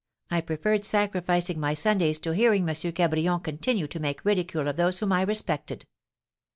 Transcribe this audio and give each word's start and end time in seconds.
I 0.31 0.41
preferred 0.41 0.83
sacrificing 0.83 1.59
my 1.59 1.75
Sundays 1.75 2.17
to 2.21 2.31
hearing 2.31 2.67
M. 2.67 2.73
Cabrion 2.73 3.39
continue 3.43 3.85
to 3.85 3.99
make 3.99 4.25
ridicule 4.25 4.67
of 4.67 4.75
those 4.75 4.97
whom 4.97 5.13
I 5.13 5.21
respected. 5.21 5.85